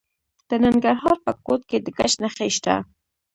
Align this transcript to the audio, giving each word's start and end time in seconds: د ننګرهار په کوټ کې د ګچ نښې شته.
د 0.49 0.51
ننګرهار 0.65 1.17
په 1.25 1.31
کوټ 1.45 1.61
کې 1.69 1.77
د 1.81 1.87
ګچ 1.97 2.13
نښې 2.23 2.47
شته. 2.57 2.75